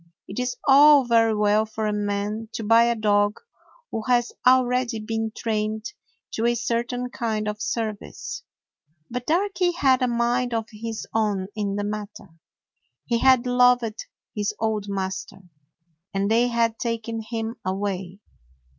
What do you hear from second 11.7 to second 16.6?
the matter. He had loved his old master, and they